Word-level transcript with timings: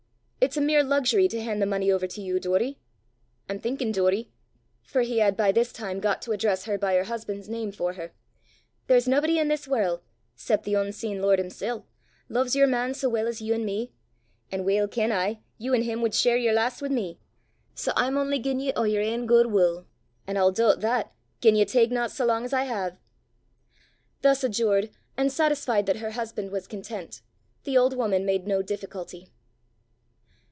It's 0.43 0.57
a 0.57 0.61
mere 0.61 0.83
luxury 0.83 1.27
to 1.27 1.39
hand 1.41 1.61
the 1.61 1.67
money 1.67 1.91
over 1.91 2.07
to 2.07 2.19
you, 2.19 2.39
Doory! 2.39 2.77
I'm 3.47 3.59
thinkin', 3.59 3.91
Doory," 3.93 4.29
for 4.81 5.01
he 5.03 5.19
had 5.19 5.37
by 5.37 5.51
this 5.51 5.71
time 5.71 5.99
got 5.99 6.19
to 6.23 6.31
address 6.31 6.65
her 6.65 6.79
by 6.79 6.95
her 6.95 7.03
husband's 7.03 7.47
name 7.47 7.71
for 7.71 7.93
her, 7.93 8.11
"there's 8.87 9.07
naebody 9.07 9.39
i' 9.39 9.45
this 9.47 9.67
warl', 9.67 10.01
'cep' 10.35 10.63
the 10.63 10.73
oonseen 10.73 11.21
Lord 11.21 11.37
himsel', 11.37 11.85
lo'es 12.27 12.55
yer 12.55 12.65
man 12.65 12.95
sae 12.95 13.05
weel 13.05 13.27
as 13.27 13.39
you 13.39 13.53
an' 13.53 13.63
me; 13.63 13.91
an' 14.51 14.65
weel 14.65 14.87
ken 14.87 15.11
I, 15.11 15.41
you 15.59 15.75
an' 15.75 15.83
him 15.83 16.01
wad 16.01 16.15
share 16.15 16.37
yer 16.37 16.53
last 16.53 16.81
wi' 16.81 16.87
me; 16.89 17.19
sae 17.75 17.91
I'm 17.95 18.17
only 18.17 18.39
giein' 18.39 18.59
ye 18.59 18.73
o' 18.73 18.83
yer 18.83 18.99
ain 18.99 19.27
guid 19.27 19.45
wull; 19.45 19.85
an' 20.25 20.37
I'll 20.37 20.51
doobt 20.51 20.81
that 20.81 21.13
gien 21.39 21.55
ye 21.55 21.65
takna 21.65 22.09
sae 22.09 22.23
lang 22.23 22.45
as 22.45 22.51
I 22.51 22.65
hae." 22.65 22.97
Thus 24.23 24.43
adjured, 24.43 24.89
and 25.15 25.31
satisfied 25.31 25.85
that 25.85 25.97
her 25.97 26.11
husband 26.11 26.49
was 26.51 26.65
content, 26.65 27.21
the 27.63 27.77
old 27.77 27.95
woman 27.95 28.25
made 28.25 28.47
no 28.47 28.63
difficulty. 28.63 29.29